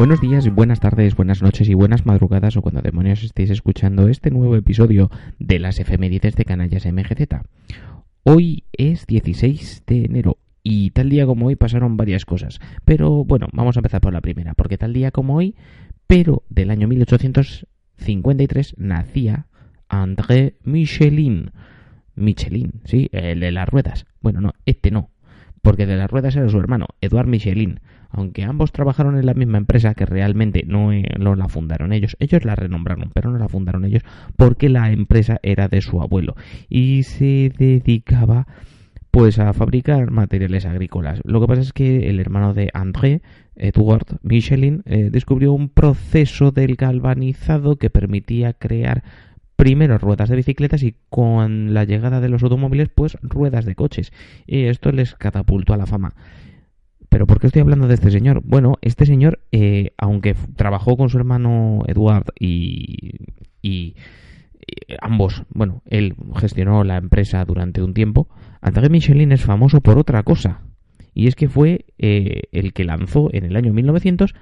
[0.00, 4.30] Buenos días, buenas tardes, buenas noches y buenas madrugadas o cuando demonios estéis escuchando este
[4.30, 7.42] nuevo episodio de las efemérides de Canallas MGZ.
[8.22, 12.60] Hoy es 16 de enero y tal día como hoy pasaron varias cosas.
[12.86, 15.54] Pero bueno, vamos a empezar por la primera, porque tal día como hoy,
[16.06, 19.48] pero del año 1853, nacía
[19.86, 21.50] André Michelin.
[22.14, 24.06] Michelin, sí, el de las ruedas.
[24.22, 25.10] Bueno, no, este no,
[25.60, 27.80] porque de las ruedas era su hermano, Edouard Michelin
[28.10, 32.16] aunque ambos trabajaron en la misma empresa que realmente no, eh, no, la fundaron ellos,
[32.20, 34.02] ellos la renombraron, pero no la fundaron ellos
[34.36, 36.34] porque la empresa era de su abuelo
[36.68, 38.46] y se dedicaba
[39.10, 41.20] pues a fabricar materiales agrícolas.
[41.24, 43.22] Lo que pasa es que el hermano de André,
[43.56, 49.02] Edward Michelin, eh, descubrió un proceso del galvanizado que permitía crear
[49.56, 54.10] primero ruedas de bicicletas y con la llegada de los automóviles pues ruedas de coches
[54.46, 56.14] y esto les catapultó a la fama.
[57.10, 58.40] ¿Pero por qué estoy hablando de este señor?
[58.44, 63.16] Bueno, este señor, eh, aunque trabajó con su hermano Eduard y,
[63.60, 63.96] y,
[65.02, 68.28] ambos, bueno, él gestionó la empresa durante un tiempo,
[68.60, 70.62] André Michelin es famoso por otra cosa.
[71.12, 74.34] Y es que fue eh, el que lanzó en el año 1900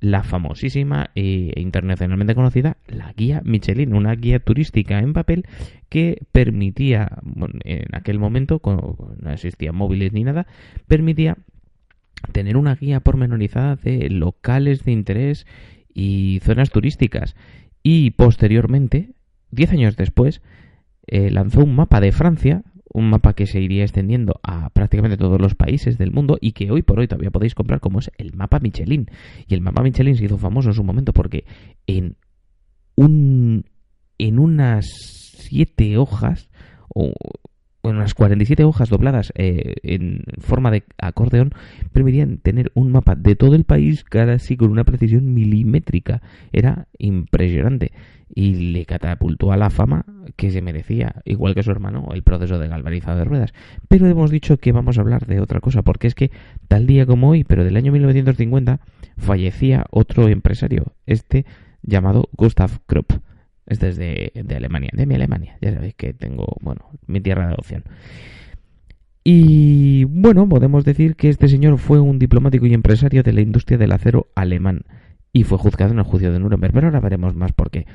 [0.00, 5.46] la famosísima e internacionalmente conocida la guía Michelin, una guía turística en papel
[5.88, 7.18] que permitía,
[7.64, 10.46] en aquel momento, no existían móviles ni nada,
[10.88, 11.38] permitía
[12.32, 15.46] tener una guía pormenorizada de locales de interés
[15.92, 17.34] y zonas turísticas.
[17.82, 19.10] Y posteriormente,
[19.50, 20.40] diez años después,
[21.06, 22.62] eh, lanzó un mapa de Francia,
[22.92, 26.70] un mapa que se iría extendiendo a prácticamente todos los países del mundo y que
[26.70, 29.10] hoy por hoy todavía podéis comprar como es el mapa Michelin.
[29.48, 31.44] Y el mapa Michelin se hizo famoso en su momento porque
[31.86, 32.16] en
[32.94, 33.64] un
[34.18, 36.50] en unas siete hojas
[37.82, 41.50] unas 47 hojas dobladas eh, en forma de acordeón
[41.92, 46.22] permitían tener un mapa de todo el país casi con una precisión milimétrica.
[46.52, 47.92] Era impresionante
[48.34, 50.06] y le catapultó a la fama
[50.36, 53.52] que se merecía, igual que su hermano, el proceso de galvanizado de ruedas.
[53.88, 56.30] Pero hemos dicho que vamos a hablar de otra cosa, porque es que
[56.68, 58.80] tal día como hoy, pero del año 1950,
[59.18, 61.44] fallecía otro empresario, este
[61.82, 63.12] llamado Gustav Krupp.
[63.66, 65.56] Este es de, Alemania, de mi Alemania.
[65.60, 67.84] Ya sabéis que tengo, bueno, mi tierra de adopción.
[69.24, 73.78] Y bueno, podemos decir que este señor fue un diplomático y empresario de la industria
[73.78, 74.82] del acero alemán
[75.32, 76.72] y fue juzgado en el juicio de Nuremberg.
[76.72, 77.86] Pero ahora veremos más por qué.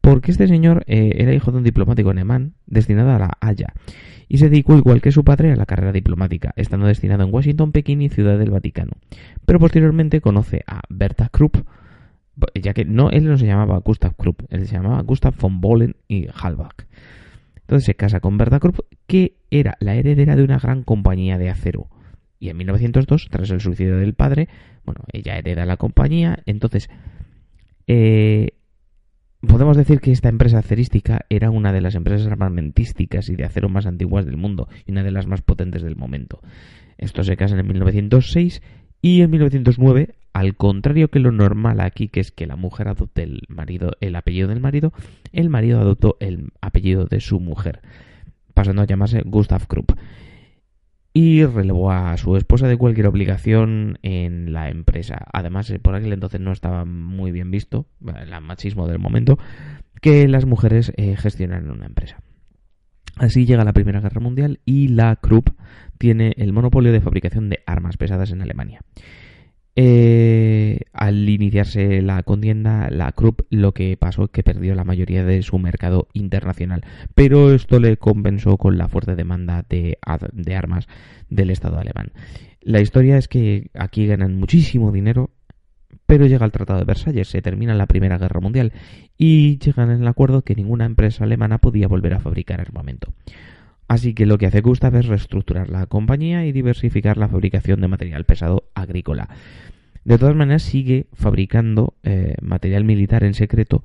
[0.00, 3.74] Porque este señor eh, era hijo de un diplomático alemán destinado a la Haya
[4.28, 7.72] y se dedicó igual que su padre a la carrera diplomática, estando destinado en Washington,
[7.72, 8.92] Pekín y Ciudad del Vaticano.
[9.44, 11.56] Pero posteriormente conoce a Berta Krupp,
[12.54, 15.96] ya que no, él no se llamaba Gustav Krupp, él se llamaba Gustav von Bohlen
[16.08, 16.86] y Halbach.
[17.56, 21.50] Entonces se casa con Berta Krupp, que era la heredera de una gran compañía de
[21.50, 21.88] acero.
[22.38, 24.48] Y en 1902, tras el suicidio del padre,
[24.84, 26.42] bueno, ella hereda la compañía.
[26.46, 26.88] Entonces,
[27.86, 28.54] eh,
[29.40, 33.68] podemos decir que esta empresa acerística era una de las empresas armamentísticas y de acero
[33.68, 36.40] más antiguas del mundo y una de las más potentes del momento.
[36.98, 38.62] Estos se casan en 1906
[39.02, 43.22] y en 1909 al contrario que lo normal aquí, que es que la mujer adopte
[43.22, 44.94] el marido, el apellido del marido,
[45.32, 47.82] el marido adoptó el apellido de su mujer,
[48.54, 49.92] pasando a llamarse Gustav Krupp.
[51.12, 55.26] Y relevó a su esposa de cualquier obligación en la empresa.
[55.30, 59.38] Además, eh, por aquel entonces no estaba muy bien visto, el machismo del momento,
[60.00, 62.22] que las mujeres eh, gestionaran una empresa.
[63.16, 65.50] Así llega la Primera Guerra Mundial y la Krupp
[65.98, 68.80] tiene el monopolio de fabricación de armas pesadas en Alemania.
[69.82, 75.24] Eh, al iniciarse la contienda, la Krupp lo que pasó es que perdió la mayoría
[75.24, 76.82] de su mercado internacional,
[77.14, 79.96] pero esto le compensó con la fuerte demanda de,
[80.54, 80.86] armas
[81.30, 82.12] del Estado alemán.
[82.60, 85.30] La historia es que aquí ganan muchísimo dinero,
[86.04, 88.74] pero llega el Tratado de Versalles, se termina la Primera Guerra Mundial
[89.16, 93.14] y llegan al acuerdo que ninguna empresa alemana podía volver a fabricar armamento.
[93.90, 97.88] Así que lo que hace Gustav es reestructurar la compañía y diversificar la fabricación de
[97.88, 99.28] material pesado agrícola.
[100.04, 103.82] De todas maneras, sigue fabricando eh, material militar en secreto,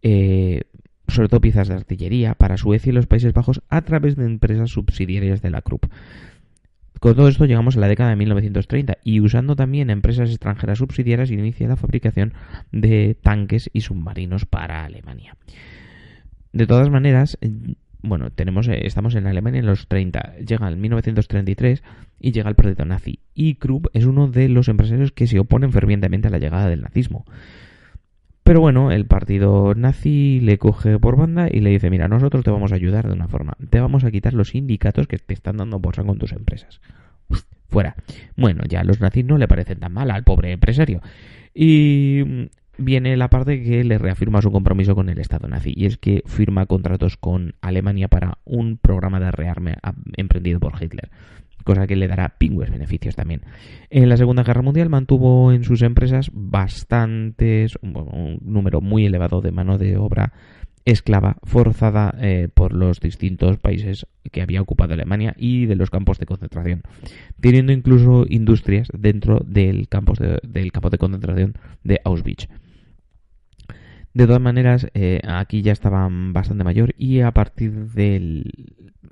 [0.00, 0.62] eh,
[1.06, 4.70] sobre todo piezas de artillería, para Suecia y los Países Bajos a través de empresas
[4.70, 5.84] subsidiarias de la Krupp.
[6.98, 11.30] Con todo esto llegamos a la década de 1930 y usando también empresas extranjeras subsidiarias
[11.30, 12.32] inicia la fabricación
[12.70, 15.36] de tanques y submarinos para Alemania.
[16.54, 17.36] De todas maneras,
[18.02, 21.82] bueno, tenemos, eh, estamos en Alemania en los 30, llega el 1933
[22.20, 23.20] y llega el proyecto nazi.
[23.34, 26.82] Y Krupp es uno de los empresarios que se oponen fervientemente a la llegada del
[26.82, 27.24] nazismo.
[28.44, 32.50] Pero bueno, el partido nazi le coge por banda y le dice, mira, nosotros te
[32.50, 33.56] vamos a ayudar de una forma.
[33.70, 36.80] Te vamos a quitar los sindicatos que te están dando bolsa con tus empresas.
[37.68, 37.94] fuera.
[38.36, 41.00] Bueno, ya los nazis no le parecen tan mal al pobre empresario.
[41.54, 42.48] Y
[42.78, 46.22] viene la parte que le reafirma su compromiso con el Estado nazi y es que
[46.26, 49.76] firma contratos con Alemania para un programa de rearme
[50.16, 51.10] emprendido por Hitler,
[51.64, 53.42] cosa que le dará pingües beneficios también.
[53.90, 59.52] En la Segunda Guerra Mundial mantuvo en sus empresas bastantes, un número muy elevado de
[59.52, 60.32] mano de obra
[60.84, 66.18] esclava forzada eh, por los distintos países que había ocupado Alemania y de los campos
[66.18, 66.82] de concentración,
[67.40, 72.48] teniendo incluso industrias dentro del, campos del campo de concentración de Auschwitz.
[74.14, 78.52] De todas maneras, eh, aquí ya estaban bastante mayor y a partir del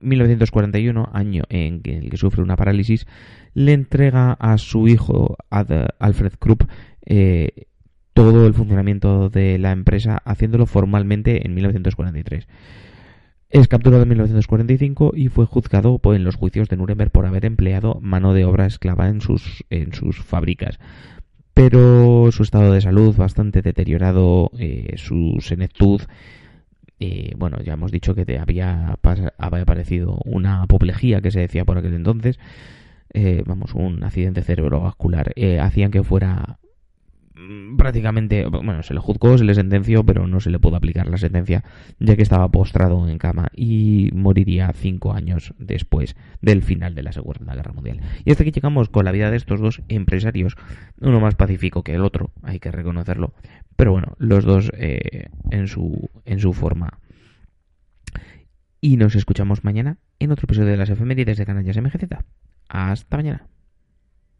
[0.00, 3.06] 1941, año en el que sufre una parálisis,
[3.54, 6.64] le entrega a su hijo Alfred Krupp
[7.06, 7.66] eh,
[8.12, 12.46] todo el funcionamiento de la empresa, haciéndolo formalmente en 1943.
[13.50, 17.98] Es capturado en 1945 y fue juzgado en los juicios de Nuremberg por haber empleado
[18.00, 20.78] mano de obra esclava en sus, en sus fábricas
[21.60, 26.00] pero su estado de salud bastante deteriorado, eh, su senectud,
[26.98, 28.96] eh, bueno, ya hemos dicho que te había,
[29.36, 32.38] había aparecido una apoplejía que se decía por aquel entonces,
[33.12, 36.60] eh, vamos, un accidente cerebrovascular, hacían que fuera
[37.76, 41.18] prácticamente, bueno, se le juzgó, se le sentenció, pero no se le pudo aplicar la
[41.18, 41.64] sentencia,
[41.98, 47.12] ya que estaba postrado en cama y moriría cinco años después del final de la
[47.12, 48.00] Segunda Guerra Mundial.
[48.24, 50.56] Y hasta aquí llegamos con la vida de estos dos empresarios,
[51.00, 53.34] uno más pacífico que el otro, hay que reconocerlo,
[53.76, 56.98] pero bueno, los dos eh, en, su, en su forma.
[58.80, 62.04] Y nos escuchamos mañana en otro episodio de las efemérides de Canallas MGZ.
[62.68, 63.46] Hasta mañana.